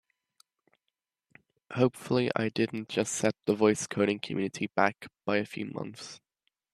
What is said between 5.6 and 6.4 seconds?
months!